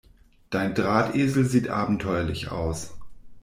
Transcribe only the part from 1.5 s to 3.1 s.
abenteuerlich aus.